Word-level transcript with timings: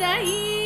daí? 0.00 0.59